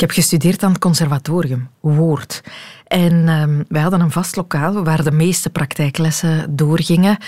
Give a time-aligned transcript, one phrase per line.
[0.00, 2.42] Ik heb gestudeerd aan het conservatorium, woord.
[2.86, 7.18] En um, wij hadden een vast lokaal waar de meeste praktijklessen doorgingen,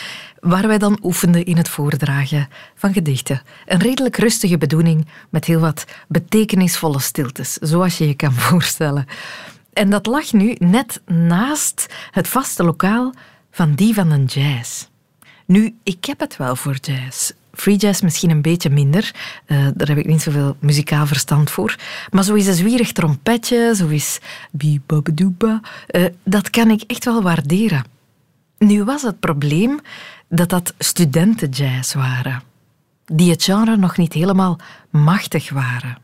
[0.41, 3.43] waar wij dan oefenden in het voordragen van gedichten.
[3.67, 9.07] Een redelijk rustige bedoeling met heel wat betekenisvolle stiltes, zoals je je kan voorstellen.
[9.73, 13.15] En dat lag nu net naast het vaste lokaal
[13.51, 14.87] van die van een jazz.
[15.47, 17.33] Nu, ik heb het wel voor jazz.
[17.53, 19.15] Free jazz misschien een beetje minder.
[19.47, 21.77] Uh, daar heb ik niet zoveel muzikaal verstand voor.
[22.11, 24.19] Maar zo is een zwierig trompetje, zo is.
[24.59, 27.85] Uh, dat kan ik echt wel waarderen.
[28.59, 29.81] Nu was het probleem
[30.29, 32.43] dat dat studentenjazz waren.
[33.05, 34.59] Die het genre nog niet helemaal
[34.91, 35.99] machtig waren.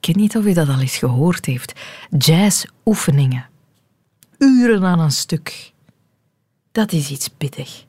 [0.00, 1.72] Ik weet niet of u dat al eens gehoord heeft.
[2.18, 3.48] Jazzoefeningen.
[4.38, 5.72] Uren aan een stuk.
[6.72, 7.84] Dat is iets pittig.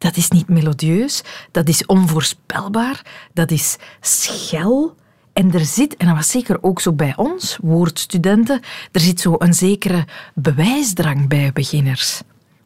[0.00, 4.94] Dat is niet melodieus, dat is onvoorspelbaar, dat is schel.
[5.32, 8.60] En er zit, en dat was zeker ook zo bij ons, woordstudenten,
[8.92, 12.20] er zit zo een zekere bewijsdrang bij beginners.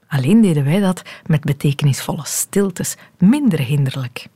[0.09, 4.27] Alleen deden wij dat met betekenisvolle stiltes, minder hinderlijk.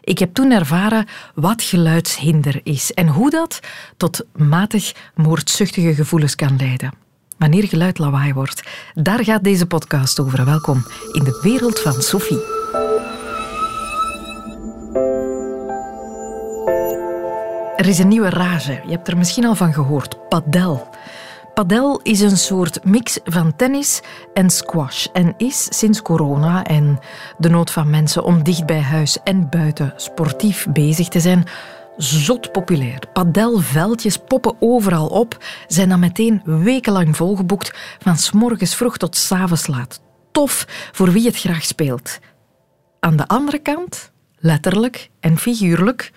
[0.00, 3.60] Ik heb toen ervaren wat geluidshinder is en hoe dat
[3.96, 7.08] tot matig moordzuchtige gevoelens kan leiden
[7.40, 8.62] wanneer geluid lawaai wordt.
[8.94, 10.44] Daar gaat deze podcast over.
[10.44, 12.40] Welkom in de wereld van Sophie.
[17.76, 18.72] Er is een nieuwe rage.
[18.84, 20.28] Je hebt er misschien al van gehoord.
[20.28, 20.88] Padel.
[21.54, 24.00] Padel is een soort mix van tennis
[24.34, 26.98] en squash en is sinds corona en
[27.38, 31.44] de nood van mensen om dicht bij huis en buiten sportief bezig te zijn
[32.02, 32.98] zot populair.
[33.12, 39.32] Padelveldjes poppen overal op, zijn dan meteen wekenlang volgeboekt, van s morgens vroeg tot s
[39.32, 40.00] avonds laat.
[40.32, 42.18] Tof voor wie het graag speelt.
[43.00, 46.12] Aan de andere kant, letterlijk en figuurlijk,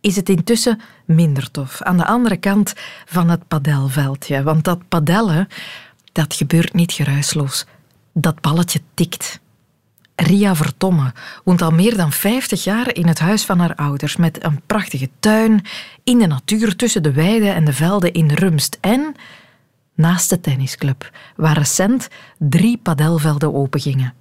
[0.00, 1.82] is het intussen minder tof.
[1.82, 2.72] Aan de andere kant
[3.04, 4.42] van het padelveldje.
[4.42, 5.48] Want dat padellen,
[6.12, 7.66] dat gebeurt niet geruisloos.
[8.12, 9.40] Dat balletje tikt.
[10.16, 11.12] Ria Vertomme
[11.44, 15.08] woont al meer dan 50 jaar in het huis van haar ouders met een prachtige
[15.20, 15.64] tuin
[16.04, 19.14] in de natuur tussen de weiden en de velden in Rumst en
[19.94, 24.14] naast de tennisclub, waar recent drie padelvelden opengingen.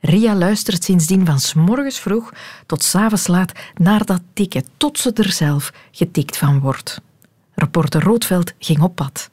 [0.00, 2.32] Ria luistert sindsdien van s morgens vroeg
[2.66, 7.00] tot s avonds laat naar dat tikken, tot ze er zelf getikt van wordt.
[7.54, 9.30] Reporter Roodveld ging op pad.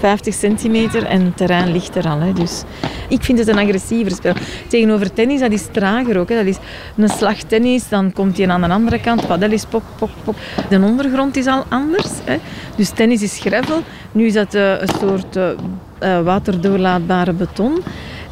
[0.00, 2.20] 50 centimeter en het terrein ligt er al.
[2.20, 2.32] Hè.
[2.32, 2.62] Dus
[3.08, 4.32] ik vind het een agressiever spel.
[4.68, 6.28] Tegenover tennis, dat is trager ook.
[6.28, 6.36] Hè.
[6.36, 6.56] Dat is
[6.96, 9.26] een slag tennis, dan komt hij aan de andere kant.
[9.26, 10.36] Padel is pop, pop, pop.
[10.68, 12.10] De ondergrond is al anders.
[12.24, 12.36] Hè.
[12.76, 13.82] Dus tennis is gravel.
[14.12, 17.82] Nu is dat uh, een soort uh, waterdoorlaatbare beton.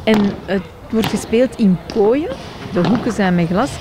[0.03, 2.35] En het wordt gespeeld in pooien.
[2.73, 3.71] De hoeken zijn met glas.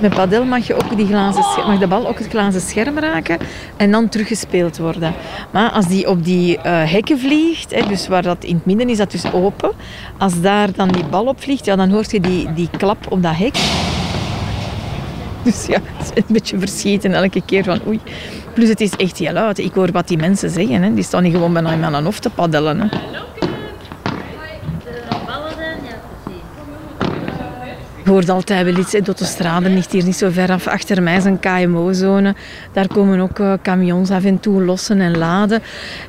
[0.00, 3.38] Met padel mag, je ook die glazen, mag de bal ook het glazen scherm raken
[3.76, 5.14] en dan teruggespeeld worden.
[5.50, 8.88] Maar als die op die uh, hekken vliegt, hè, dus waar dat in het midden
[8.88, 9.70] is dat dus open,
[10.18, 13.22] als daar dan die bal op vliegt, ja, dan hoort je die, die klap op
[13.22, 13.54] dat hek.
[15.42, 18.00] Dus ja, het is een beetje verschieten elke keer van oei.
[18.54, 19.58] Plus het is echt heel luid.
[19.58, 20.82] Ik hoor wat die mensen zeggen.
[20.82, 20.94] Hè.
[20.94, 22.80] Die staan niet gewoon bijna aan een hof te paddelen.
[22.80, 22.86] Hè.
[28.06, 30.66] Hoort altijd wel iets, de strade ligt hier niet zo ver af.
[30.66, 32.34] Achter mij is een KMO-zone.
[32.72, 35.62] Daar komen ook uh, af en toe lossen en laden.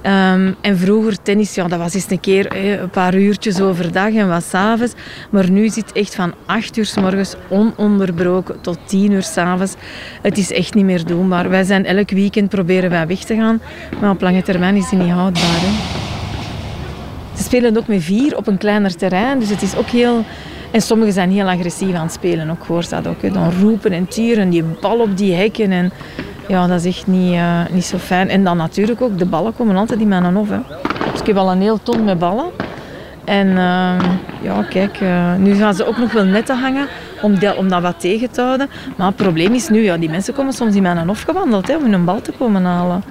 [0.04, 4.14] Um, en vroeger tennis, ja, dat was eens een keer eh, een paar uurtjes overdag
[4.14, 4.94] en wat s'avonds.
[5.30, 9.74] Maar nu zit echt van 8 uur s morgens ononderbroken tot 10 uur s'avonds.
[10.22, 11.50] Het is echt niet meer doenbaar.
[11.50, 13.62] Wij zijn elk weekend proberen wij weg te gaan.
[14.02, 15.42] Maar op lange termijn is die niet houdbaar.
[15.44, 16.06] Hè.
[17.38, 19.40] Ze spelen ook met vier op een kleiner terrein.
[19.40, 20.26] Dus het is ook heel
[20.72, 22.50] en sommigen zijn heel agressief aan het spelen.
[22.50, 23.34] Ook hoort dat ook.
[23.34, 25.72] Dan roepen en tieren, die bal op die hekken.
[25.72, 25.92] En
[26.48, 28.30] ja, dat is echt niet, uh, niet zo fijn.
[28.30, 30.50] En dan natuurlijk ook, de ballen komen altijd in mijn hof.
[30.50, 30.60] Hè.
[31.12, 32.46] Dus ik heb al een heel ton met ballen.
[33.26, 34.00] En uh,
[34.42, 36.88] ja, kijk, uh, nu gaan ze ook nog wel netten hangen
[37.22, 38.70] om, om dat wat tegen te houden.
[38.96, 41.76] Maar het probleem is nu, ja, die mensen komen soms in mijn hof gewandeld hè,
[41.76, 43.04] om een bal te komen halen.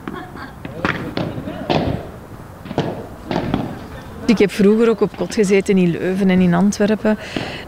[4.27, 7.19] Ik heb vroeger ook op kot gezeten in Leuven en in Antwerpen.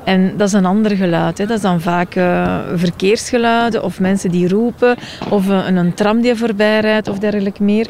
[0.05, 1.39] En dat is een ander geluid.
[1.39, 1.47] Hè.
[1.47, 4.97] Dat is dan vaak uh, verkeersgeluiden of mensen die roepen
[5.31, 7.87] of een, een tram die voorbij rijdt of dergelijke meer.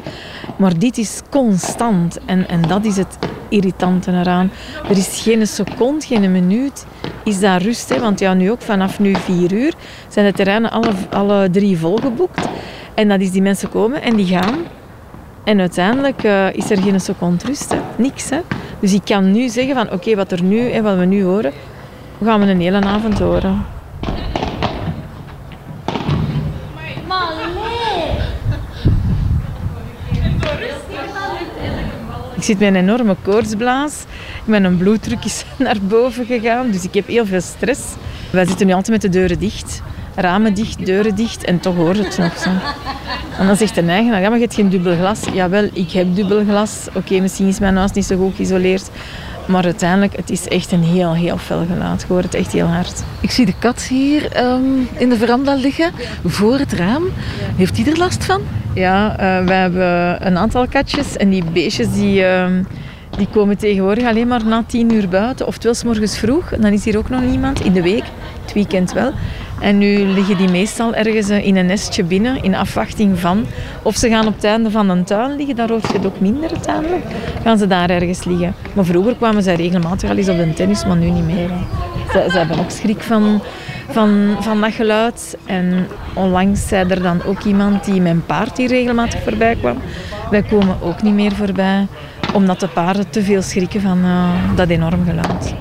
[0.57, 3.17] Maar dit is constant en, en dat is het
[3.49, 4.51] irritante eraan.
[4.89, 6.85] Er is geen seconde, geen minuut
[7.23, 7.89] is daar rust.
[7.89, 7.99] Hè.
[7.99, 9.73] Want ja, nu ook vanaf nu vier uur
[10.07, 12.47] zijn de terreinen alle, alle drie volgeboekt.
[12.93, 14.55] En dat is die mensen komen en die gaan
[15.49, 18.29] en uiteindelijk eh, is er geen seconde rust, niks.
[18.29, 18.39] Hè.
[18.79, 21.51] Dus ik kan nu zeggen van oké, wat er nu en wat we nu horen,
[22.23, 23.65] gaan we een hele avond horen.
[32.35, 34.03] Ik zit met een enorme koortsblaas.
[34.45, 37.81] Mijn bloeddruk is naar boven gegaan, dus ik heb heel veel stress.
[38.31, 39.81] Wij zitten nu altijd met de deuren dicht.
[40.21, 42.49] Ramen dicht, deuren dicht en toch hoort het nog zo.
[43.39, 45.19] En dan zegt de eigenaar, ja maar je hebt geen dubbel glas.
[45.33, 46.87] Jawel, ik heb dubbel glas.
[46.93, 48.89] Oké, misschien is mijn huis niet zo goed geïsoleerd.
[49.47, 52.01] Maar uiteindelijk, het is echt een heel, heel fel geluid.
[52.01, 53.03] Ik hoor het echt heel hard.
[53.21, 54.61] Ik zie de kat hier ehm,
[54.97, 55.91] in de veranda liggen,
[56.25, 57.03] voor het raam.
[57.55, 58.41] Heeft die er last van?
[58.73, 61.17] Ja, uh, we hebben een aantal katjes.
[61.17, 62.63] En die beestjes die, ehm,
[63.17, 65.47] die komen tegenwoordig alleen maar na tien uur buiten.
[65.47, 67.61] Oftewel s morgens vroeg, dan is hier ook nog niemand.
[67.61, 68.03] In de week,
[68.41, 69.11] het weekend wel.
[69.59, 73.45] En nu liggen die meestal ergens eh, in een nestje binnen, in afwachting van.
[73.81, 76.19] Of ze gaan op het einde van een tuin liggen, daar hoort je het ook
[76.19, 77.05] minder uiteindelijk.
[77.43, 78.55] Gaan ze daar ergens liggen.
[78.73, 81.49] Maar vroeger kwamen ze regelmatig al eens op de tennis, maar nu niet meer.
[82.11, 83.41] Ze, ze, hebben ook schrik van,
[83.89, 85.37] van, van dat geluid.
[85.45, 89.77] En onlangs zei er dan ook iemand die mijn paard hier regelmatig voorbij kwam.
[90.29, 91.87] Wij komen ook niet meer voorbij,
[92.33, 95.55] omdat de paarden te veel schrikken van uh, dat enorm geluid.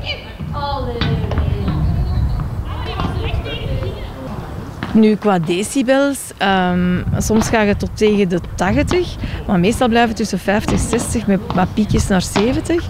[4.92, 10.38] Nu, qua decibels, um, soms ga je tot tegen de 80, maar meestal blijven tussen
[10.38, 12.84] 50 en 60 met wat piekjes naar 70.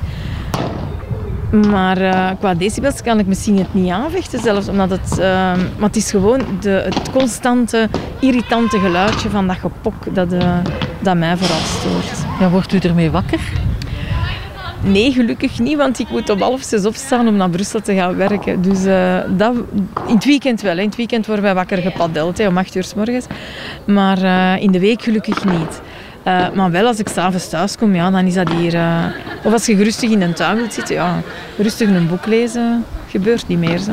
[1.50, 5.18] Maar uh, qua decibels kan ik misschien het niet aanvechten zelfs, omdat het, uh,
[5.54, 7.88] maar het is gewoon de, het constante,
[8.20, 10.56] irritante geluidje van dat gepok dat, uh,
[11.00, 12.26] dat mij vooral stoort.
[12.40, 13.40] Ja, wordt u ermee wakker?
[14.82, 18.16] Nee, gelukkig niet, want ik moet om half zes opstaan om naar Brussel te gaan
[18.16, 18.62] werken.
[18.62, 19.54] Dus uh, dat,
[20.06, 20.78] in het weekend wel.
[20.78, 23.26] In het weekend worden wij wakker gepaddeld, hè, om acht uur s morgens.
[23.84, 25.80] Maar uh, in de week gelukkig niet.
[26.24, 28.80] Uh, maar wel als ik s'avonds thuis kom, ja, dan is dat hier...
[29.42, 31.20] of als je gerustig in een tuin wilt zitten, ja,
[31.56, 33.78] rustig een boek lezen, gebeurt niet meer.
[33.78, 33.90] Zo.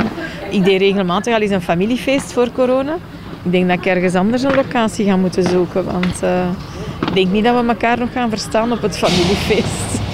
[0.50, 2.94] Ik deed regelmatig al eens een familiefeest voor corona.
[3.44, 6.22] Ik denk dat ik ergens anders een locatie ga moeten zoeken, want
[7.08, 10.05] ik denk niet dat we elkaar nog gaan verstaan op het familiefeest.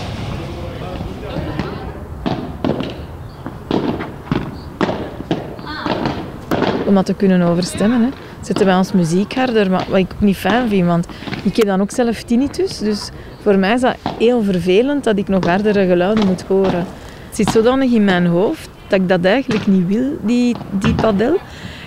[6.91, 8.01] Om dat te kunnen overstemmen.
[8.01, 8.09] Hè.
[8.41, 11.07] Zetten wij ons muziek harder, maar wat ik ook niet fijn vind, want
[11.43, 12.77] ik heb dan ook zelf tinnitus.
[12.77, 13.09] Dus
[13.41, 16.85] voor mij is dat heel vervelend dat ik nog hardere geluiden moet horen.
[17.27, 21.38] Het zit zodanig in mijn hoofd dat ik dat eigenlijk niet wil, die, die padel.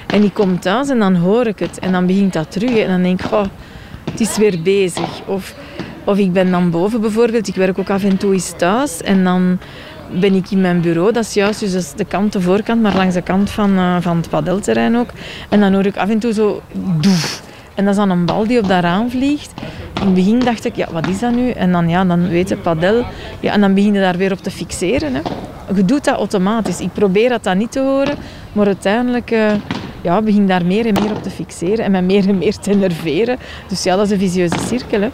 [0.07, 1.79] En ik kom thuis en dan hoor ik het.
[1.79, 2.77] En dan begint dat terug.
[2.77, 3.45] En dan denk ik, oh,
[4.11, 5.27] het is weer bezig.
[5.27, 5.55] Of,
[6.05, 7.49] of ik ben dan boven bijvoorbeeld.
[7.49, 9.03] Ik werk ook af en toe eens thuis.
[9.03, 9.59] En dan
[10.11, 11.13] ben ik in mijn bureau.
[11.13, 14.17] Dat is juist dus de kant, de voorkant, maar langs de kant van, uh, van
[14.17, 15.11] het padelterrein ook.
[15.49, 16.63] En dan hoor ik af en toe zo
[17.01, 17.43] doef.
[17.75, 19.53] En dat is dan een bal die op dat raam vliegt.
[20.01, 21.51] In het begin dacht ik, ja, wat is dat nu?
[21.51, 23.05] En dan, ja, dan weet je, padel.
[23.41, 25.15] Ja, en dan begin je daar weer op te fixeren.
[25.15, 25.21] Hè.
[25.75, 26.81] Je doet dat automatisch.
[26.81, 28.17] Ik probeer dat dan niet te horen,
[28.53, 29.31] maar uiteindelijk...
[29.31, 29.53] Uh,
[30.03, 32.75] ja, begin daar meer en meer op te fixeren en me meer en meer te
[32.75, 33.39] nerveren.
[33.69, 35.01] Dus ja, dat is een visieuze cirkel.
[35.01, 35.09] Hè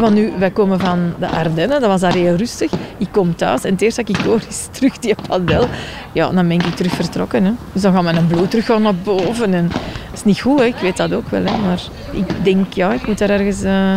[0.00, 2.70] want nu, wij komen van de Ardennen, dat was daar heel rustig.
[2.96, 5.66] Ik kom thuis en het eerste dat ik hoor is terug die padel.
[6.12, 7.44] Ja, dan ben ik terug vertrokken.
[7.44, 7.52] Hè.
[7.72, 9.54] Dus dan gaat mijn bloed terug gaan naar boven.
[9.54, 9.80] En dat
[10.14, 11.42] is niet goed, ik weet dat ook wel.
[11.42, 13.94] Maar ik denk, ja, ik moet daar ergens, uh,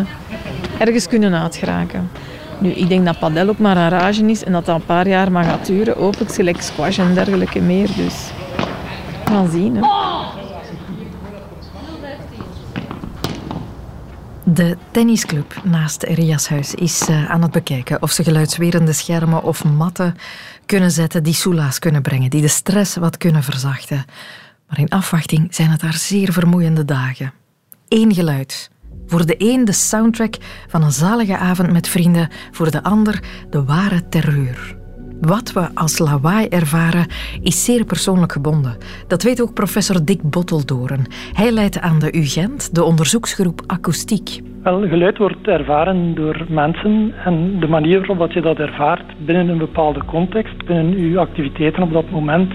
[0.78, 2.10] ergens kunnen uitgeraken.
[2.58, 5.08] Nu, ik denk dat padel ook maar een rage is en dat dat een paar
[5.08, 5.98] jaar maar gaat duren.
[5.98, 7.90] Hopelijk gelijk squash en dergelijke meer.
[7.96, 8.32] Dus
[9.26, 9.80] gaan zien.
[14.48, 20.16] De tennisclub naast Riashuis is uh, aan het bekijken of ze geluidswerende schermen of matten
[20.66, 24.06] kunnen zetten die soelaas kunnen brengen, die de stress wat kunnen verzachten.
[24.68, 27.34] Maar in afwachting zijn het daar zeer vermoeiende dagen.
[27.88, 28.70] Eén geluid.
[29.06, 30.36] Voor de een de soundtrack
[30.68, 34.85] van een zalige avond met vrienden, voor de ander de ware terreur.
[35.26, 37.06] Wat we als lawaai ervaren
[37.42, 38.78] is zeer persoonlijk gebonden.
[39.08, 41.06] Dat weet ook professor Dick Botteldoren.
[41.34, 44.42] Hij leidt aan de UGent, de onderzoeksgroep Akoestiek.
[44.64, 49.58] Wel, geluid wordt ervaren door mensen en de manier waarop je dat ervaart binnen een
[49.58, 52.54] bepaalde context, binnen uw activiteiten op dat moment,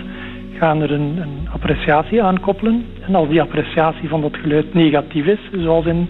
[0.59, 2.85] gaan er een, een appreciatie aan koppelen.
[3.07, 6.09] En als die appreciatie van dat geluid negatief is, zoals in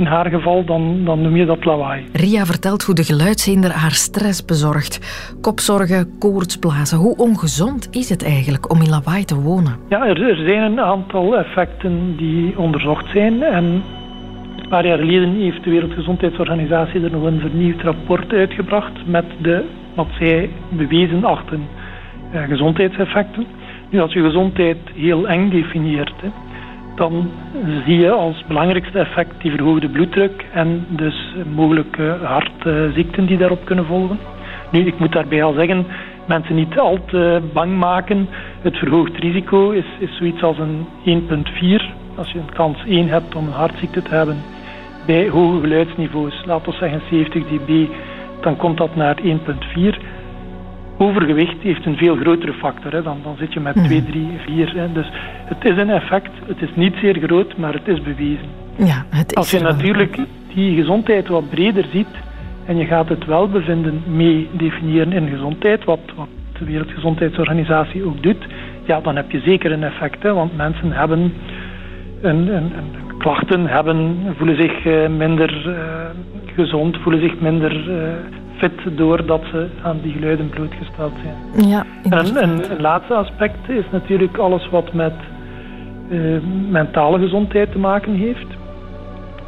[0.00, 2.04] in haar geval, dan, dan noem je dat lawaai.
[2.12, 4.94] Ria vertelt hoe de geluidshinder haar stress bezorgt.
[5.40, 6.98] Kopzorgen, koortsblazen.
[6.98, 9.76] Hoe ongezond is het eigenlijk om in lawaai te wonen?
[9.88, 13.42] Ja, er, er zijn een aantal effecten die onderzocht zijn.
[13.42, 13.64] En
[14.56, 19.64] een paar jaar geleden heeft de Wereldgezondheidsorganisatie er nog een vernieuwd rapport uitgebracht met de,
[19.94, 21.60] wat zij bewezen achten,
[22.32, 23.46] eh, gezondheidseffecten.
[23.90, 26.28] Nu, als je gezondheid heel eng definieert, hè,
[26.94, 27.30] dan
[27.84, 33.84] zie je als belangrijkste effect die verhoogde bloeddruk en dus mogelijke hartziekten die daarop kunnen
[33.84, 34.18] volgen.
[34.70, 35.86] Nu, ik moet daarbij al zeggen,
[36.26, 38.28] mensen niet al te bang maken.
[38.62, 42.16] Het verhoogd risico is, is zoiets als een 1,4.
[42.16, 44.36] Als je een kans 1 hebt om een hartziekte te hebben
[45.06, 47.86] bij hoge geluidsniveaus, laten we zeggen 70 dB,
[48.40, 49.28] dan komt dat naar 1,4.
[51.02, 52.92] Overgewicht heeft een veel grotere factor.
[52.92, 53.02] Hè.
[53.02, 54.72] Dan, dan zit je met 2, 3, 4.
[54.74, 54.92] Hè.
[54.92, 55.10] Dus
[55.44, 56.30] het is een effect.
[56.46, 58.48] Het is niet zeer groot, maar het is bewezen.
[58.76, 60.18] Ja, het is Als je natuurlijk
[60.54, 62.14] die gezondheid wat breder ziet
[62.64, 66.28] en je gaat het welbevinden mee definiëren in gezondheid, wat, wat
[66.58, 68.46] de Wereldgezondheidsorganisatie ook doet,
[68.84, 70.22] ja, dan heb je zeker een effect.
[70.22, 71.32] Hè, want mensen hebben
[72.20, 75.74] een, een, een klachten, hebben, voelen zich uh, minder uh,
[76.54, 77.96] gezond, voelen zich minder uh,
[78.56, 81.68] fit doordat ze aan die geluiden blootgesteld zijn.
[81.68, 85.14] Ja, en een, een, laatste aspect is natuurlijk alles wat met
[86.70, 88.46] mentale gezondheid te maken heeft.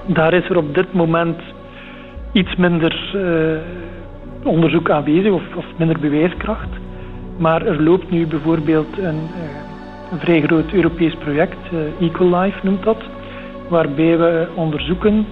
[0.06, 1.40] Daar is er op dit moment
[2.32, 3.14] iets minder
[4.44, 6.68] onderzoek aanwezig of, of minder bewijskracht.
[7.38, 9.20] Maar er loopt nu bijvoorbeeld een,
[10.12, 11.58] een vrij groot Europees project,
[12.00, 13.02] Ecolife noemt dat,
[13.72, 15.26] waarbij we onderzoeken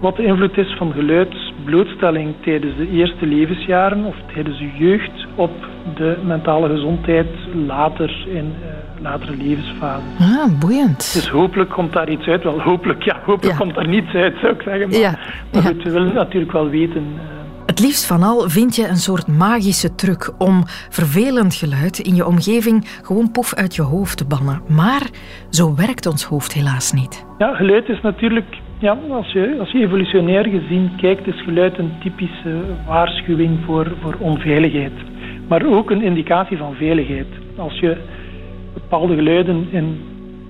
[0.00, 5.52] wat de invloed is van geluidsblootstelling tijdens de eerste levensjaren of tijdens de jeugd op
[5.94, 7.26] de mentale gezondheid
[7.66, 10.04] later in uh, latere levensfase.
[10.18, 11.12] Ah, boeiend.
[11.12, 12.42] Dus hopelijk komt daar iets uit.
[12.42, 13.64] Wel, hopelijk, ja, hopelijk ja.
[13.64, 14.88] komt daar niets uit, zou ik zeggen.
[14.88, 15.18] Maar, ja.
[15.52, 17.04] maar goed, we willen natuurlijk wel weten.
[17.14, 22.14] Uh, het liefst van al vind je een soort magische truc om vervelend geluid in
[22.14, 24.62] je omgeving gewoon poef uit je hoofd te bannen.
[24.68, 25.10] Maar
[25.50, 27.26] zo werkt ons hoofd helaas niet.
[27.38, 31.92] Ja, geluid is natuurlijk, ja, als, je, als je evolutionair gezien kijkt, is geluid een
[32.00, 34.92] typische waarschuwing voor, voor onveiligheid.
[35.48, 37.26] Maar ook een indicatie van veiligheid.
[37.56, 37.96] Als je
[38.74, 40.00] bepaalde geluiden in,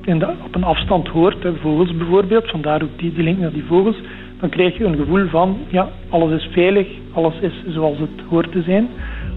[0.04, 3.64] in de, op een afstand hoort, vogels bijvoorbeeld, vandaar ook die, die link naar die
[3.68, 3.96] vogels,
[4.42, 8.52] dan krijg je een gevoel van, ja, alles is veilig, alles is zoals het hoort
[8.52, 8.88] te zijn.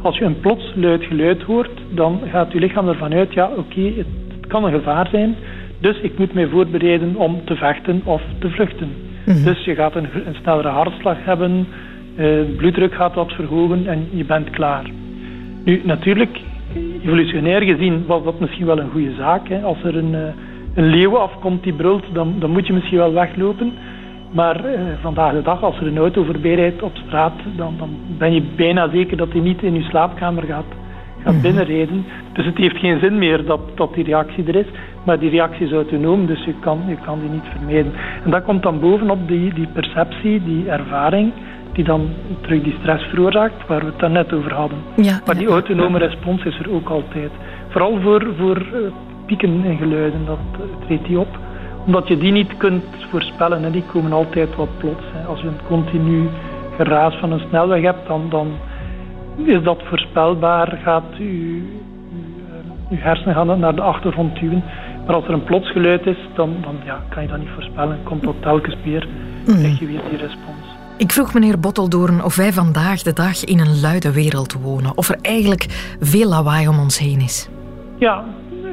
[0.02, 3.60] Als je een plots luid geluid hoort, dan gaat je lichaam ervan uit, ja, oké,
[3.60, 5.36] okay, het, het, kan een gevaar zijn,
[5.80, 8.90] dus ik moet mij voorbereiden om te vechten of te vluchten.
[9.26, 9.44] Mm-hmm.
[9.44, 11.68] Dus je gaat een, een snellere hartslag hebben,
[12.18, 14.90] uh, bloeddruk gaat wat verhogen en je bent klaar.
[15.64, 16.40] Nu, natuurlijk,
[17.04, 19.48] evolutionair gezien was dat misschien wel een goede zaak.
[19.50, 19.62] Hè.
[19.62, 20.20] Als er een, uh,
[20.76, 23.74] een leeuw afkomt die brult, dan, dan moet je misschien wel weglopen.
[24.36, 27.90] Maar uh, vandaag de dag, als er een auto voorbij rijdt op straat, dan, dan
[28.18, 30.66] ben je bijna zeker dat hij niet in je slaapkamer gaat,
[31.16, 31.42] gaat mm-hmm.
[31.42, 32.06] binnenrijden.
[32.34, 34.66] Dus het heeft geen zin meer dat, dat die reactie er is.
[35.06, 37.94] Maar die reactie is autonoom, dus je kan, je kan die niet vermijden.
[38.24, 41.32] En dat komt dan bovenop die, die perceptie, die ervaring,
[41.74, 42.10] die dan
[42.42, 44.78] terug die stress veroorzaakt, waar we het daarnet over hadden.
[44.96, 47.32] Ja, maar die autonome respons is er ook altijd.
[47.68, 48.80] Vooral voor, voor uh,
[49.26, 50.40] pieken in geluiden, dat
[50.86, 51.38] treedt die op
[51.86, 53.64] omdat je die niet kunt voorspellen.
[53.64, 53.72] Hè.
[53.72, 55.04] Die komen altijd wat plots.
[55.14, 55.28] Hè.
[55.28, 56.30] Als je een continu
[56.78, 58.52] geraas van een snelweg hebt, dan, dan
[59.36, 60.80] is dat voorspelbaar.
[60.84, 61.56] Gaat je,
[62.90, 64.64] je hersenen gaan naar de achtergrond duwen.
[65.06, 67.98] Maar als er een plots geluid is, dan, dan ja, kan je dat niet voorspellen.
[68.04, 69.08] Komt dat telkens weer,
[69.46, 70.74] krijg je weer die respons.
[70.98, 74.98] Ik vroeg meneer Botteldoorn of wij vandaag de dag in een luide wereld wonen.
[74.98, 77.50] Of er eigenlijk veel lawaai om ons heen is.
[77.98, 78.24] Ja,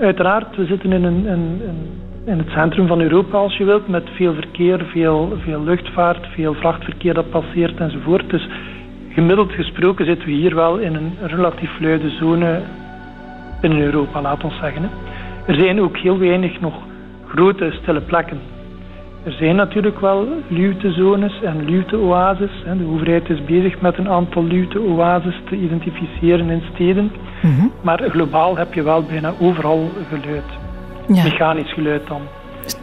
[0.01, 0.57] uiteraard.
[0.57, 1.91] We zitten in een, een, een
[2.25, 6.55] in het centrum van Europa, als je wilt, met veel verkeer, veel, veel luchtvaart, veel
[6.55, 8.31] vrachtverkeer dat passeert enzovoort.
[8.31, 8.49] Dus
[9.09, 12.61] gemiddeld gesproken zitten we hier wel in een relatief luide zone
[13.61, 14.91] binnen Europa, laat ons zeggen.
[15.47, 16.75] Er zijn ook heel weinig nog
[17.27, 18.41] grote stille plekken.
[19.25, 22.51] Er zijn natuurlijk wel luwtezones en luwteoases.
[22.79, 27.13] De overheid is bezig met een aantal luwteoases te identificeren in steden.
[27.43, 27.73] Mm-hmm.
[27.83, 30.62] Maar globaal heb je wel bijna overal geluid
[31.09, 31.23] ja.
[31.23, 32.21] mechanisch geluid dan.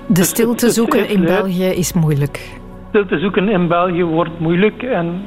[0.07, 2.59] De stilte zoeken in België is moeilijk.
[2.89, 5.21] Stilte zoeken in België wordt moeilijk en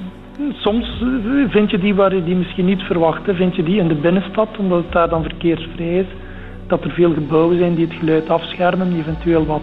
[0.52, 1.02] soms
[1.48, 3.22] vind je die waar je die misschien niet verwacht.
[3.24, 6.06] Vind je die in de binnenstad, omdat het daar dan verkeersvrij is.
[6.66, 9.62] Dat er veel gebouwen zijn die het geluid afschermen, eventueel wat,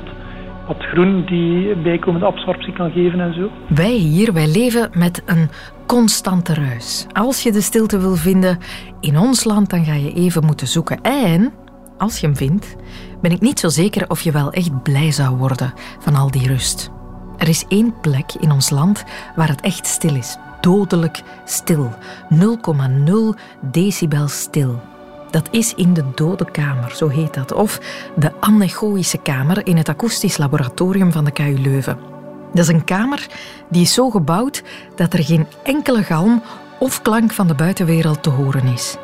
[0.67, 3.49] wat groen die bijkomende absorptie kan geven en zo.
[3.67, 5.49] Wij hier, wij leven met een
[5.85, 7.07] constante ruis.
[7.11, 8.57] Als je de stilte wil vinden
[8.99, 11.01] in ons land, dan ga je even moeten zoeken.
[11.01, 11.51] En
[11.97, 12.75] als je hem vindt,
[13.21, 16.47] ben ik niet zo zeker of je wel echt blij zou worden van al die
[16.47, 16.89] rust.
[17.37, 19.03] Er is één plek in ons land
[19.35, 20.37] waar het echt stil is.
[20.61, 21.93] Dodelijk stil.
[22.33, 24.81] 0,0 decibel stil.
[25.31, 27.51] Dat is in de dode kamer, zo heet dat.
[27.51, 27.79] Of
[28.15, 31.97] de anechoïsche kamer in het akoestisch laboratorium van de KU Leuven.
[32.53, 33.27] Dat is een kamer
[33.69, 34.63] die is zo gebouwd
[34.95, 36.41] dat er geen enkele galm
[36.79, 38.97] of klank van de buitenwereld te horen is.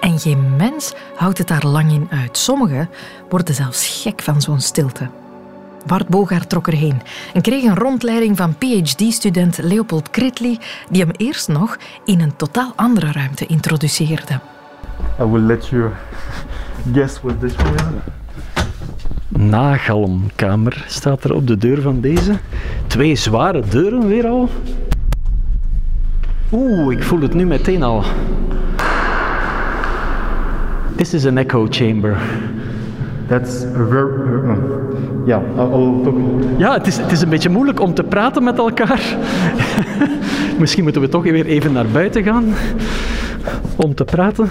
[0.00, 2.38] En geen mens houdt het daar lang in uit.
[2.38, 2.88] Sommigen
[3.28, 5.08] worden zelfs gek van zo'n stilte.
[5.86, 7.02] Bart Bogaert trok erheen
[7.34, 10.58] en kreeg een rondleiding van PhD-student Leopold Kritli,
[10.90, 14.40] die hem eerst nog in een totaal andere ruimte introduceerde.
[15.20, 15.90] I will let you
[16.92, 18.12] guess what this one is.
[19.28, 22.38] Nagalmkamer staat er op de deur van deze.
[22.86, 24.48] Twee zware deuren weer al.
[26.52, 28.04] Oeh, ik voel het nu meteen al.
[30.98, 32.14] This is an echo chamber.
[33.28, 34.48] That's a very.
[35.28, 36.14] Yeah, I'll, talk.
[36.58, 39.16] Ja, het is, het is een beetje moeilijk om te praten met elkaar.
[40.60, 42.54] Misschien moeten we toch weer even naar buiten gaan
[43.76, 44.46] om te praten.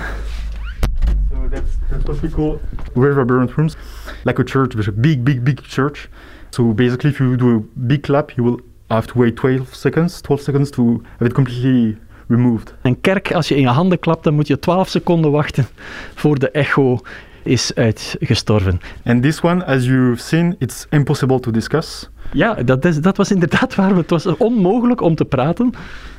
[1.32, 2.60] So that's, that's what we call
[2.94, 3.75] reverberant rooms,
[4.24, 6.10] like a church, a big, big, big church.
[6.50, 10.22] So basically, if you do a big clap, you will have to wait 12 seconds,
[10.22, 12.74] 12 seconds to have it completely removed.
[12.81, 15.67] Een kerk, als je in je handen klapt, dan moet je 12 seconden wachten
[16.15, 17.00] voor de echo
[17.43, 18.79] is uitgestorven.
[19.03, 22.10] And this one, as you've seen, it's impossible to discuss.
[22.31, 23.96] Ja, dat, is, dat was inderdaad waar.
[23.96, 25.72] Het was onmogelijk om te praten.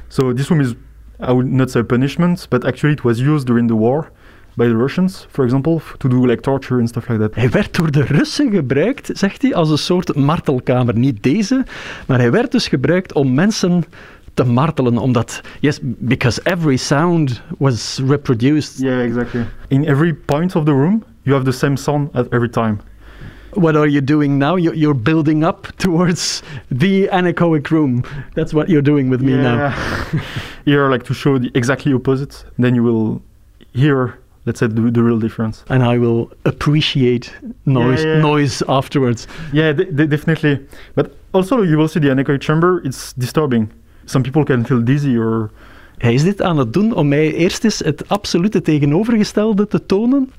[0.08, 0.70] So this room is,
[1.20, 4.10] I would not say punishment, but actually it was used during the war
[4.58, 7.34] by the Russians, for example, to do like torture and stuff like that.
[7.34, 10.96] Hij werd door de Russen gebruikt, zegt hij, als een soort martelkamer.
[10.96, 11.64] Niet deze,
[12.06, 13.84] maar hij werd dus gebruikt om mensen
[14.38, 14.98] te martelen.
[14.98, 18.78] Omdat, yes, because every sound was reproduced.
[18.80, 19.44] Yeah, exactly.
[19.68, 22.78] In every point of the room, you have the same sound at every time.
[23.54, 24.56] What are you doing now?
[24.58, 28.02] You- You're building up towards the anechoic room.
[28.34, 29.70] That's what you're doing with me now.
[30.64, 33.20] Here, like to show the exactly opposite, then you will
[33.72, 34.14] hear,
[34.44, 35.64] let's say, the, the real difference.
[35.68, 37.32] And I will appreciate
[37.64, 38.20] noise, Yeah, yeah.
[38.22, 39.26] noise afterwards.
[39.52, 40.58] Yeah, de- de- definitely.
[40.94, 42.82] But also, you will see the anechoic chamber.
[42.84, 43.68] It's disturbing.
[44.08, 45.50] Some people can feel dizzy or
[45.98, 50.30] Hij is dit aan het doen om mij eerst eens het absolute tegenovergestelde te tonen,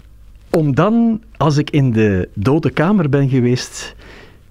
[0.49, 3.95] om dan, als ik in de dode kamer ben geweest,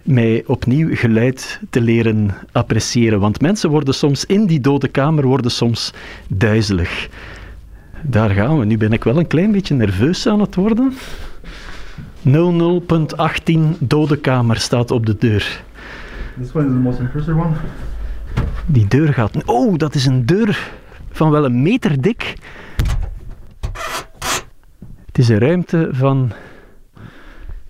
[0.02, 3.20] mij opnieuw geluid te leren appreciëren.
[3.20, 5.94] Want mensen worden soms in die dode kamer worden soms
[6.28, 7.08] duizelig.
[8.02, 8.64] Daar gaan we.
[8.64, 10.92] Nu ben ik wel een klein beetje nerveus aan het worden.
[12.25, 12.32] 00.18
[13.78, 15.62] dode kamer staat op de deur.
[16.38, 17.56] this one is the most impressive one.
[18.70, 19.44] Die deur gaat.
[19.44, 20.72] Oh, dat is een deur
[21.11, 22.35] van wel een meter dik.
[25.07, 26.33] Het is een ruimte van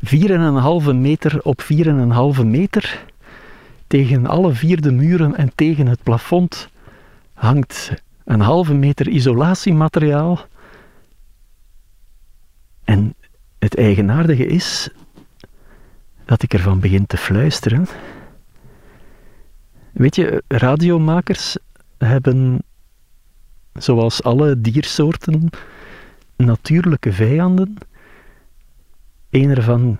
[0.04, 1.62] 4,5 meter op
[2.38, 3.04] 4,5 meter.
[3.86, 6.68] Tegen alle vier de muren en tegen het plafond
[7.34, 7.92] hangt
[8.24, 10.40] een halve meter isolatiemateriaal.
[12.84, 13.14] En
[13.58, 14.90] het eigenaardige is
[16.24, 17.86] dat ik ervan begin te fluisteren.
[19.98, 21.56] Weet je, radiomakers
[21.96, 22.62] hebben,
[23.72, 25.48] zoals alle diersoorten,
[26.36, 27.76] natuurlijke vijanden.
[29.30, 29.98] Een ervan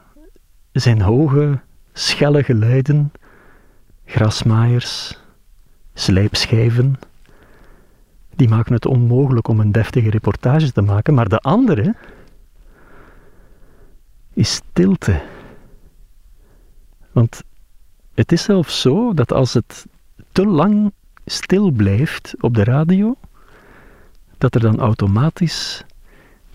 [0.72, 1.60] zijn hoge,
[1.92, 3.12] schelle geluiden,
[4.04, 5.18] grasmaaiers,
[5.94, 6.98] slijpschijven.
[8.36, 11.14] Die maken het onmogelijk om een deftige reportage te maken.
[11.14, 11.94] Maar de andere
[14.34, 15.22] is stilte.
[17.12, 17.42] Want
[18.18, 19.86] het is zelfs zo dat als het
[20.32, 20.92] te lang
[21.24, 23.16] stil blijft op de radio,
[24.38, 25.84] dat er dan automatisch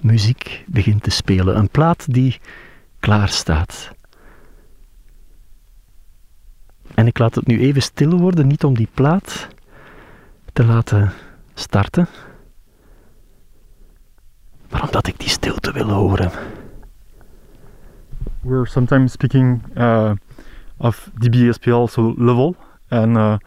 [0.02, 1.58] muziek begint te spelen.
[1.58, 2.40] Een plaat die
[3.00, 3.92] klaar staat.
[6.94, 9.48] En ik laat het nu even stil worden, niet om die plaat
[10.54, 11.12] te laten
[11.54, 12.08] starten,
[14.70, 16.32] maar omdat ik die stilte wil horen.
[18.42, 20.12] We're sometimes speaking uh,
[20.80, 22.56] of dBSPL, so level,
[22.92, 23.38] and uh,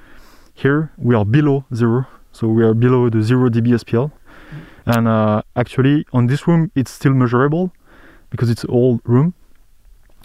[0.54, 4.10] here we are below zero, so we are below the zero dBSPL.
[4.84, 7.72] And uh, actually, on this room, it's still measurable
[8.30, 9.34] because it's old room,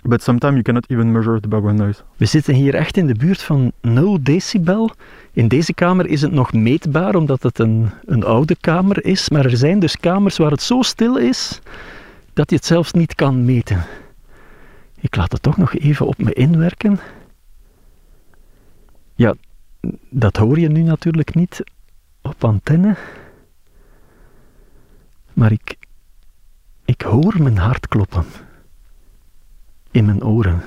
[0.03, 2.03] but sometimes you cannot even measure the background noise.
[2.17, 4.91] We zitten hier echt in de buurt van 0 decibel.
[5.33, 9.29] In deze kamer is het nog meetbaar omdat het een, een oude kamer is.
[9.29, 11.61] Maar er zijn dus kamers waar het zo stil is
[12.33, 13.83] dat je het zelfs niet kan meten.
[15.01, 16.99] Ik laat het toch nog even op me inwerken.
[19.15, 19.35] Ja,
[20.09, 21.63] dat hoor je nu natuurlijk niet
[22.21, 22.95] op antenne.
[25.33, 25.77] Maar ik,
[26.85, 28.25] ik hoor mijn hart kloppen.
[29.91, 30.61] In mijn oren.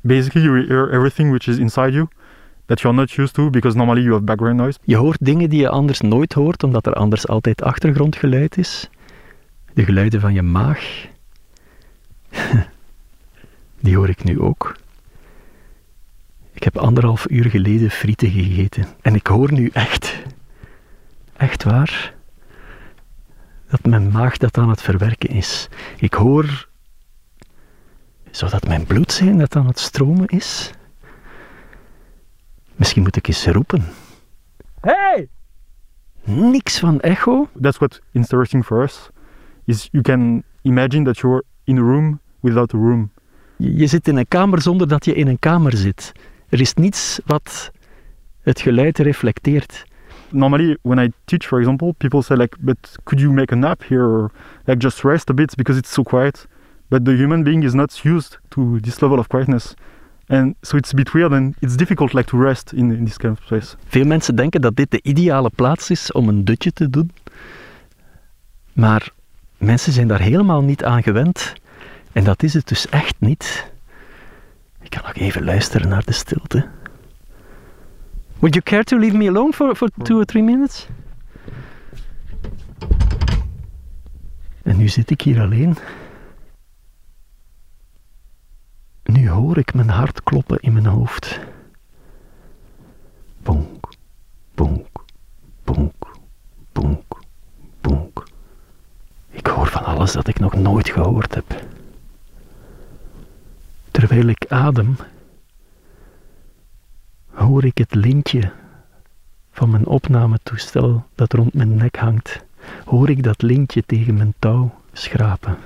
[0.00, 2.08] Basically, you hear everything which is inside you
[2.66, 4.78] that you're not used to because normally you have background noise.
[4.82, 8.90] Je hoort dingen die je anders nooit hoort, omdat er anders altijd achtergrondgeluid is.
[9.74, 11.08] De geluiden van je maag.
[13.80, 14.76] Die hoor ik nu ook.
[16.52, 18.86] Ik heb anderhalf uur geleden frieten gegeten.
[19.02, 20.22] En ik hoor nu echt,
[21.36, 22.14] echt waar,
[23.68, 25.68] dat mijn maag dat aan het verwerken is.
[25.96, 26.68] Ik hoor,
[28.30, 30.70] zodat mijn bloedzijn dat aan het stromen is.
[32.74, 33.84] Misschien moet ik eens roepen.
[34.80, 35.28] Hey!
[36.24, 37.48] Niks van echo.
[37.60, 39.08] That's what's interesting for us,
[39.64, 43.10] is you can imagine that you're in a room without a room.
[43.56, 46.12] Je zit in een kamer zonder dat je in een kamer zit.
[46.48, 47.70] Er is niets wat
[48.42, 49.84] het geluid reflecteert.
[50.32, 53.82] normally when I teach, for example, people say like, "But could you make a nap
[53.88, 54.30] here, or
[54.66, 56.46] like just rest a bit because it's so quiet?"
[56.88, 59.74] But the human being is not used to this level of quietness,
[60.28, 63.16] and so it's a bit weird and it's difficult like to rest in, in this
[63.16, 63.76] kind of place.
[63.86, 67.10] Veel mensen denken dat dit de ideale plaats is om een dutje te doen.
[68.72, 69.10] Maar
[69.58, 71.54] mensen zijn daar helemaal niet aan gewend.
[72.12, 73.70] En dat is het dus echt niet.
[74.82, 76.68] Ik kan nog even luisteren naar de stilte.
[78.38, 80.86] Would you care to leave me alone for, for two or three minutes?
[84.62, 85.76] En nu zit ik hier alleen.
[89.02, 91.40] Nu hoor ik mijn hart kloppen in mijn hoofd.
[93.42, 93.88] Bonk,
[94.54, 95.04] bonk,
[95.64, 96.12] bonk,
[97.80, 98.24] bonk.
[99.30, 101.62] Ik hoor van alles dat ik nog nooit gehoord heb.
[103.90, 104.96] Terwijl ik adem,
[107.30, 108.52] hoor ik het lintje
[109.52, 112.44] van mijn opnametoestel dat rond mijn nek hangt.
[112.84, 115.56] Hoor ik dat lintje tegen mijn touw schrapen.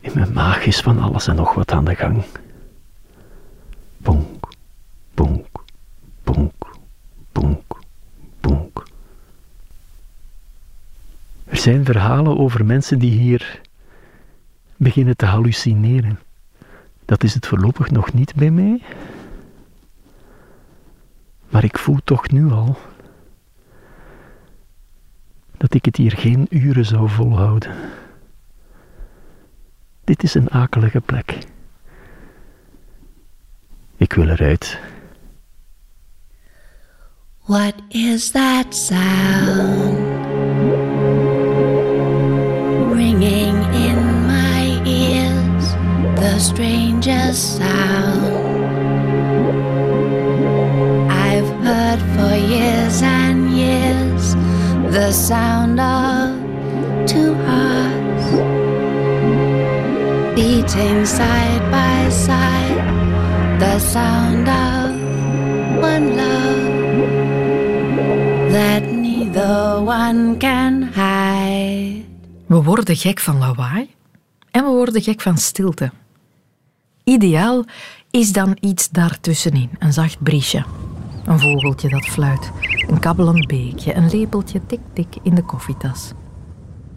[0.00, 2.24] In mijn maag is van alles en nog wat aan de gang.
[3.96, 4.48] Bonk,
[5.14, 5.46] bonk,
[6.24, 6.52] bonk,
[7.32, 7.78] bonk,
[8.40, 8.82] bonk.
[11.44, 13.60] Er zijn verhalen over mensen die hier
[14.76, 16.18] beginnen te hallucineren.
[17.04, 18.82] Dat is het voorlopig nog niet bij mij.
[21.48, 22.76] Maar ik voel toch nu al
[25.56, 27.74] dat ik het hier geen uren zou volhouden.
[30.04, 31.38] Dit is een akelige plek.
[33.96, 34.78] Ik wil eruit.
[37.44, 40.33] What is that sound
[46.44, 48.36] strangest sound
[51.10, 54.34] I've heard for years and years.
[54.92, 56.36] The sound of
[57.06, 58.26] two hearts
[60.36, 62.80] beating side by side.
[63.58, 64.92] The sound of
[65.80, 66.66] one love
[68.52, 72.04] that neither one can hide.
[72.46, 73.88] We worden gek van lawaai
[74.50, 75.90] en we worden gek van stilte.
[77.04, 77.64] Ideaal
[78.10, 80.64] is dan iets daartussenin, een zacht briesje.
[81.24, 82.50] Een vogeltje dat fluit,
[82.88, 86.12] een kabbelend beekje, een lepeltje tik-tik in de koffietas.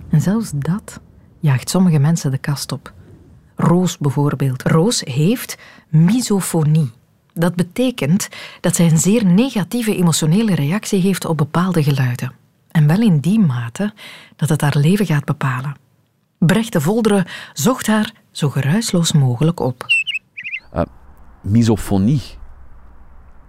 [0.09, 0.99] En zelfs dat
[1.39, 2.93] jaagt sommige mensen de kast op.
[3.55, 4.63] Roos bijvoorbeeld.
[4.63, 5.57] Roos heeft
[5.89, 6.91] misofonie.
[7.33, 8.29] Dat betekent
[8.61, 12.31] dat zij een zeer negatieve emotionele reactie heeft op bepaalde geluiden.
[12.71, 13.93] En wel in die mate
[14.35, 15.75] dat het haar leven gaat bepalen.
[16.37, 19.85] Brecht de Volderen zocht haar zo geruisloos mogelijk op.
[21.41, 22.21] Misofonie.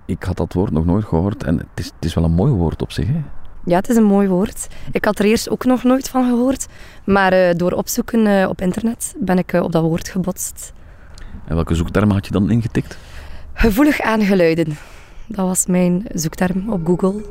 [0.06, 2.52] Ik had dat woord nog nooit gehoord en het is, het is wel een mooi
[2.52, 3.06] woord op zich.
[3.06, 3.22] Hè?
[3.64, 4.68] Ja, het is een mooi woord.
[4.92, 6.66] Ik had er eerst ook nog nooit van gehoord.
[7.04, 10.72] Maar eh, door opzoeken eh, op internet ben ik op dat woord gebotst.
[11.44, 12.98] En welke zoektermen had je dan ingetikt?
[13.52, 14.76] Gevoelig aan geluiden.
[15.28, 17.24] Dat was mijn zoekterm op Google.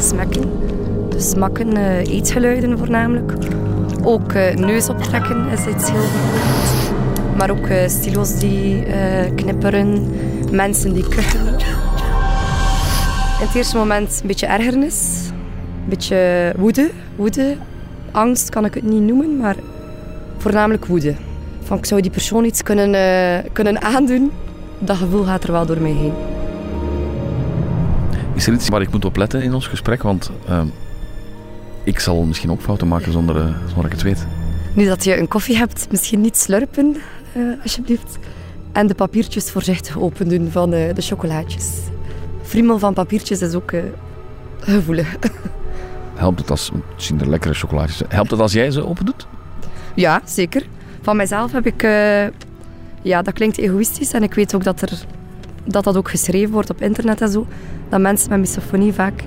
[0.00, 0.50] Smakken.
[1.08, 3.32] Dus smakken, eh, eetgeluiden voornamelijk.
[4.02, 6.04] Ook eh, neus optrekken is iets heel.
[7.36, 10.10] Maar ook eh, stilo's die eh, knipperen,
[10.50, 11.46] mensen die kuchen.
[13.40, 15.28] In het eerste moment een beetje ergernis,
[15.82, 16.90] een beetje woede.
[17.16, 17.56] woede.
[18.10, 19.56] Angst kan ik het niet noemen, maar
[20.38, 21.14] voornamelijk woede.
[21.62, 24.32] Van, ik zou die persoon iets kunnen, kunnen aandoen.
[24.78, 26.12] Dat gevoel gaat er wel door mij heen.
[28.34, 30.02] Is er iets waar ik moet op letten in ons gesprek?
[30.02, 30.66] Want ehm,
[31.84, 34.26] ik zal misschien ook fouten maken zonder, eh, zonder ik het weet.
[34.72, 36.96] Nu dat je een koffie hebt, misschien niet slurpen,
[37.32, 38.18] eh, alsjeblieft.
[38.72, 41.70] En de papiertjes voorzichtig open doen van eh, de chocolaatjes.
[42.42, 43.72] Friemel van papiertjes is ook
[44.60, 45.16] gevoelig.
[46.14, 49.26] Helpt het als, misschien de lekkere chocolaatjes, helpt het als jij ze open doet?
[49.94, 50.66] ja, zeker.
[51.02, 51.82] Van mijzelf heb ik...
[53.06, 54.12] ja, dat klinkt egoïstisch.
[54.12, 55.04] En ik weet ook dat, er,
[55.64, 57.46] dat dat ook geschreven wordt op internet en zo.
[57.88, 59.24] Dat mensen met misofonie vaak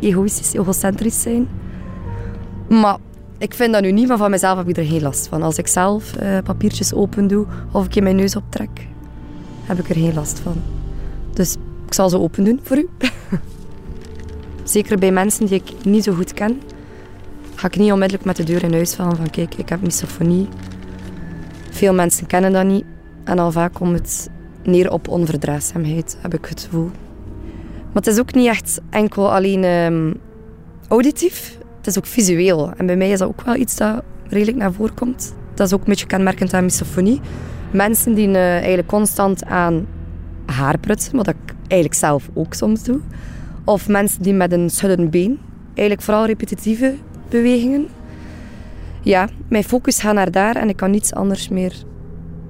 [0.00, 1.48] egoïstisch, egocentrisch zijn.
[2.68, 2.96] Maar
[3.38, 5.42] ik vind dat nu niet, van mezelf heb ik er geen last van.
[5.42, 8.86] Als ik zelf eh, papiertjes open doe of ik in mijn neus optrek,
[9.62, 10.62] heb ik er geen last van.
[11.32, 12.88] Dus ik zal ze open doen voor u.
[14.64, 16.60] Zeker bij mensen die ik niet zo goed ken,
[17.54, 20.48] ga ik niet onmiddellijk met de deur in huis vallen van kijk, ik heb misofonie.
[21.70, 22.84] Veel mensen kennen dat niet
[23.28, 24.30] en al vaak komt het
[24.62, 26.90] neer op onverdraagzaamheid, heb ik het gevoel.
[27.86, 30.12] Maar het is ook niet echt enkel alleen ehm,
[30.88, 32.72] auditief, het is ook visueel.
[32.76, 35.34] En bij mij is dat ook wel iets dat redelijk naar voren komt.
[35.54, 37.20] Dat is ook een beetje kenmerkend aan misofonie.
[37.70, 39.86] Mensen die eh, eigenlijk constant aan
[40.46, 43.00] haar prutsen, wat ik eigenlijk zelf ook soms doe.
[43.64, 46.94] Of mensen die met een schuddend been, eigenlijk vooral repetitieve
[47.28, 47.88] bewegingen.
[49.02, 51.86] Ja, mijn focus gaat naar daar en ik kan niets anders meer...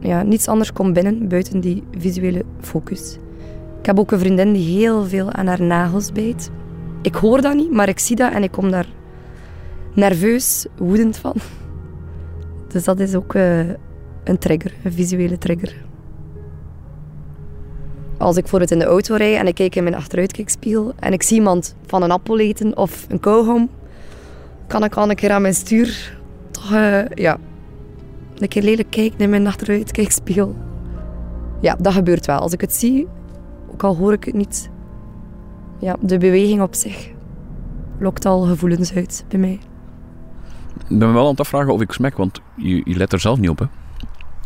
[0.01, 3.19] Ja, niets anders komt binnen buiten die visuele focus.
[3.81, 6.51] Ik heb ook een vriendin die heel veel aan haar nagels bijt.
[7.03, 8.87] Ik hoor dat niet, maar ik zie dat en ik kom daar
[9.95, 11.35] nerveus, woedend van.
[12.69, 13.59] Dus dat is ook eh,
[14.25, 15.75] een trigger, een visuele trigger.
[18.19, 21.13] Als ik voor het in de auto rijd en ik kijk in mijn achteruitkijkspiegel en
[21.13, 23.71] ik zie iemand van een appel eten of een kauwgom,
[24.67, 26.19] kan ik al een keer aan mijn stuur
[26.51, 27.39] toch eh, ja,
[28.43, 30.57] een keer lelijk kijken in mijn achteruitkijkspiegel.
[31.61, 32.39] Ja, dat gebeurt wel.
[32.39, 33.07] Als ik het zie,
[33.73, 34.71] ook al hoor ik het niet,
[35.79, 37.11] ja, de beweging op zich
[37.99, 39.59] lokt al gevoelens uit bij mij.
[40.89, 43.21] Ik ben me wel aan het afvragen of ik smek, want je, je let er
[43.21, 43.59] zelf niet op.
[43.59, 43.67] Hè?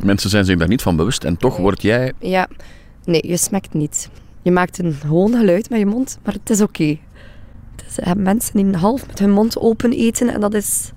[0.05, 2.13] Mensen zijn zich daar niet van bewust en toch word jij...
[2.19, 2.49] Ja,
[3.05, 4.11] nee, je smekt niet.
[4.43, 6.99] Je maakt een gewoon geluid met je mond, maar het is oké.
[7.77, 10.93] Dus hebt mensen die half met hun mond open eten en dat is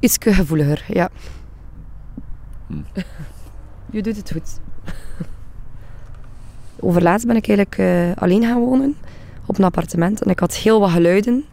[0.00, 1.08] iets gevoeliger, ja.
[3.90, 4.60] Je doet het goed.
[6.80, 8.96] Overlaatst ben ik eigenlijk eh, alleen gaan wonen
[9.46, 11.44] op een appartement en ik had heel wat geluiden.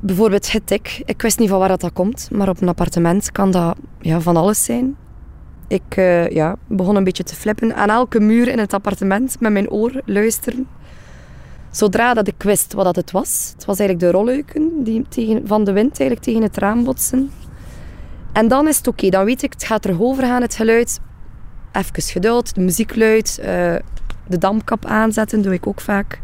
[0.00, 1.02] Bijvoorbeeld getik.
[1.04, 4.36] Ik wist niet van waar dat, komt, maar op een appartement kan dat ja, van
[4.36, 4.96] alles zijn.
[5.68, 9.52] Ik eh, ja, begon een beetje te flippen aan elke muur in het appartement met
[9.52, 10.68] mijn oor luisteren.
[11.70, 15.46] Zodra dat ik wist wat dat het was, het was eigenlijk de rolluiken die tegen,
[15.46, 17.30] van de wind eigenlijk tegen het raam botsen.
[18.36, 21.00] En dan is het oké, dan weet ik, het gaat erover gaan, het geluid.
[21.72, 23.74] Even geduld, de muziek luid, eh,
[24.26, 26.20] de dampkap aanzetten, doe ik ook vaak.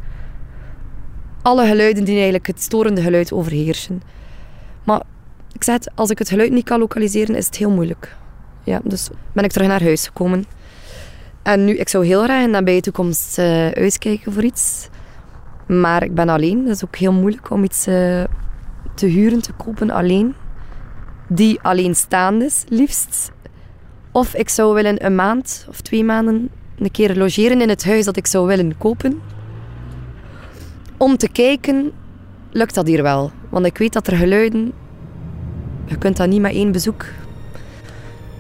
[1.43, 4.03] Alle geluiden die eigenlijk het storende geluid overheersen.
[4.85, 5.03] Maar
[5.53, 8.17] ik als ik het geluid niet kan lokaliseren, is het heel moeilijk.
[8.65, 10.45] Ja, dus ben ik terug naar huis gekomen.
[11.43, 14.89] En nu, ik zou heel graag in de nabije toekomst eh, uitkijken voor iets.
[15.67, 18.25] Maar ik ben alleen, dat is ook heel moeilijk om iets eh,
[18.95, 20.35] te huren, te kopen alleen.
[21.35, 23.33] Die alleenstaand is, liefst.
[24.11, 28.05] Of ik zou willen een maand of twee maanden een keer logeren in het huis
[28.05, 29.21] dat ik zou willen kopen.
[30.97, 31.93] Om te kijken,
[32.51, 33.31] lukt dat hier wel.
[33.49, 34.73] Want ik weet dat er geluiden...
[35.85, 37.05] Je kunt dat niet met één bezoek.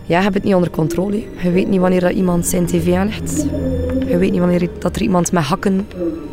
[0.06, 1.24] Ja, je hebt het niet onder controle.
[1.42, 3.46] Je weet niet wanneer dat iemand zijn tv aanlegt.
[4.06, 5.86] Je weet niet wanneer dat er iemand met hakken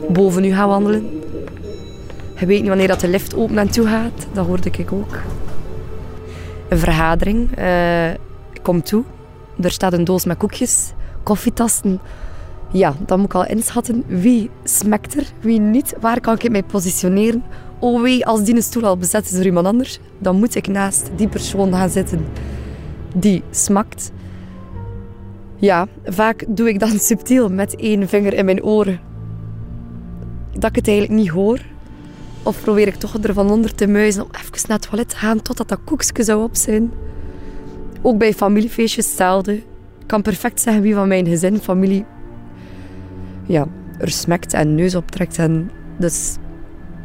[0.10, 1.10] boven u gaat wandelen.
[2.39, 4.28] Je weet niet wanneer dat de lift open en toe gaat.
[4.34, 5.17] Dat hoorde ik ook.
[6.70, 7.56] Een vergadering.
[7.56, 8.12] eh
[8.54, 9.04] ik kom toe.
[9.62, 12.00] Er staat een doos met koekjes, koffietassen.
[12.72, 15.96] Ja, dan moet ik al inschatten wie smekt er, wie niet.
[16.00, 17.44] Waar kan ik mij positioneren?
[17.80, 20.68] Oh wee, als die een stoel al bezet is door iemand anders, dan moet ik
[20.68, 22.26] naast die persoon gaan zitten
[23.16, 24.12] die smakt.
[25.56, 29.00] Ja, vaak doe ik dan subtiel met één vinger in mijn oren.
[30.52, 31.60] Dat ik het eigenlijk niet hoor.
[32.43, 35.41] Of probeer ik toch ervan onder te muizen om even naar het toilet te gaan
[35.41, 36.91] totdat dat koekje zou op zijn.
[38.02, 39.54] Ook bij familiefeestjes hetzelfde.
[39.99, 42.06] Ik kan perfect zeggen wie van mijn gezin, familie,
[43.45, 45.38] ja, er smekt en neus optrekt.
[45.38, 46.38] En dus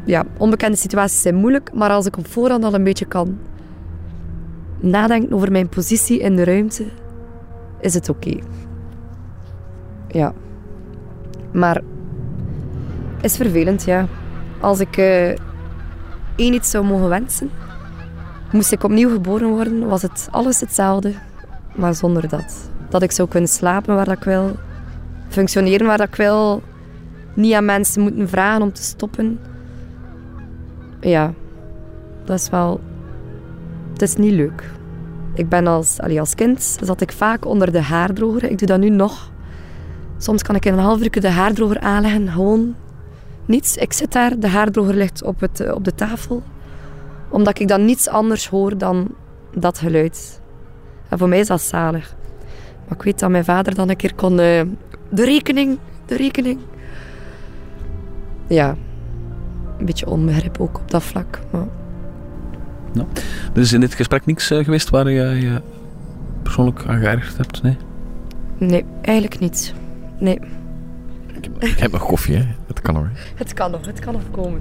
[0.04, 3.38] ja, onbekende situaties zijn moeilijk, maar als ik op voorhand al een beetje kan
[4.80, 6.84] nadenken over mijn positie in de ruimte,
[7.80, 8.36] is het oké.
[10.08, 10.32] Ja.
[11.52, 11.82] Maar
[13.20, 14.06] is vervelend, ja.
[14.60, 15.28] Als ik eh,
[16.36, 17.50] één iets zou mogen wensen,
[18.52, 21.12] moest ik opnieuw geboren worden, was het alles hetzelfde,
[21.74, 22.70] maar zonder dat.
[22.88, 24.56] Dat ik zou kunnen slapen waar ik wil,
[25.28, 26.62] functioneren waar ik wil,
[27.34, 29.40] niet aan mensen moeten vragen om te stoppen.
[31.00, 31.32] Ja,
[32.24, 32.80] dat is wel...
[33.92, 34.70] Het is niet leuk.
[35.34, 38.44] Ik ben als, allee, als kind zat ik vaak onder de haardroger.
[38.50, 39.30] Ik doe dat nu nog.
[40.18, 42.28] Soms kan ik in een half uur de haardroger aanleggen.
[42.28, 42.74] Gewoon
[43.46, 43.76] niets.
[43.76, 46.42] Ik zit daar, de haardroger ligt op, het, eh, op de tafel.
[47.28, 49.14] Omdat ik dan niets anders hoor dan
[49.54, 50.40] dat geluid.
[51.09, 52.14] En voor mij is dat zalig.
[52.88, 54.40] Maar ik weet dat mijn vader dan een keer kon...
[54.40, 54.62] eh,
[55.09, 56.59] de rekening, de rekening.
[58.46, 58.76] Ja,
[59.78, 61.40] een beetje onbegrip ook op dat vlak.
[61.50, 61.66] Maar
[63.54, 65.62] er is in dit gesprek niks eh, geweest waar je je
[66.42, 67.76] persoonlijk aan geërgerd hebt, nee?
[68.59, 69.74] nee, eigenlijk niet.
[70.18, 70.40] Nee.
[71.59, 72.46] Ik heb nog koffie, hè.
[72.74, 73.10] Dat kan hoor.
[73.34, 74.60] Het kan nog, het kan nog komen.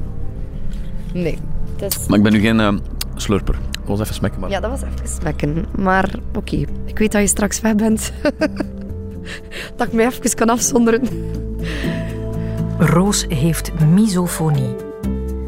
[1.13, 1.37] Nee.
[1.77, 2.07] Het is...
[2.07, 2.73] Maar ik ben nu geen eh,
[3.15, 3.55] slurper.
[3.55, 4.49] Ik was even smekken, maar...
[4.49, 5.65] Ja, dat was even smekken.
[5.77, 8.13] Maar oké, ik weet dat je straks weg bent.
[9.77, 11.07] dat ik mij even kan afzonderen.
[12.77, 14.75] Roos heeft misofonie.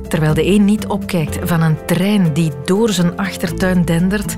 [0.08, 4.38] Terwijl de een niet opkijkt van een trein die door zijn achtertuin dendert,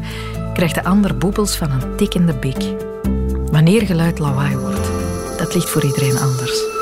[0.54, 2.74] krijgt de ander boebels van een tikkende bik.
[3.52, 4.90] Wanneer geluid lawaai wordt,
[5.38, 6.77] dat ligt voor iedereen anders.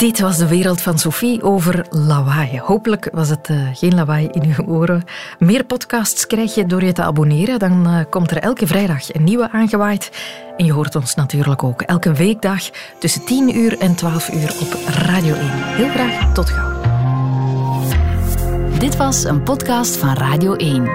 [0.00, 2.60] Dit was de wereld van Sophie over lawaai.
[2.60, 5.04] Hopelijk was het uh, geen lawaai in uw oren.
[5.38, 7.58] Meer podcasts krijg je door je te abonneren.
[7.58, 10.10] Dan uh, komt er elke vrijdag een nieuwe aangewaaid.
[10.56, 14.76] En je hoort ons natuurlijk ook elke weekdag tussen 10 uur en 12 uur op
[14.86, 15.50] Radio 1.
[15.50, 16.78] Heel graag tot gauw.
[18.78, 20.88] Dit was een podcast van Radio 1.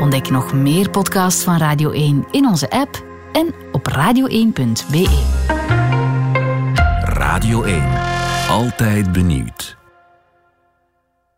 [0.00, 5.08] Ontdek nog meer podcasts van Radio 1 in onze app en op radio1.be.
[7.04, 8.05] Radio 1.
[8.48, 9.75] Altijd benieuwd.